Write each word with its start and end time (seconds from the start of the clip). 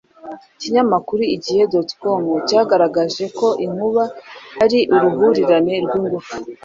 Ikinyamakuru 0.55 1.21
Igihe.com 1.35 2.23
cyagaragaje 2.47 3.25
ko 3.37 3.47
inkuba 3.65 4.03
ari 4.63 4.79
uruhurirane 4.95 5.75
rw’ingufu 5.83 6.35